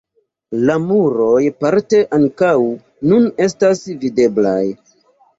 La 0.67 0.75
muroj 0.83 1.41
parte 1.63 1.99
ankaŭ 2.17 2.53
nun 3.11 3.27
estas 3.47 3.83
videblaj. 4.05 4.63